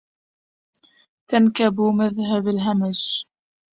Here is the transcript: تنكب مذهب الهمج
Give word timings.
تنكب 1.27 1.81
مذهب 1.81 2.47
الهمج 2.47 3.25